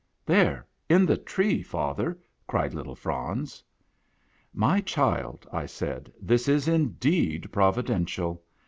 [0.25, 2.17] "There, in the tree, father,"
[2.47, 3.63] cried little Franz.
[4.51, 8.41] "My child," I said, "this is indeed providential."